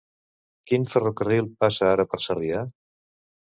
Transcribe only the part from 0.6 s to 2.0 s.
Quin ferrocarril passa